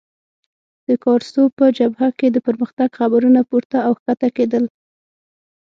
د 0.87 0.89
کارسو 1.03 1.43
په 1.57 1.65
جبهه 1.77 2.09
کې 2.17 2.27
د 2.31 2.37
پرمختګ 2.47 2.89
خبرونه 2.99 3.39
پورته 3.49 3.77
او 3.87 3.93
کښته 3.97 4.29
کېدل. 4.37 4.63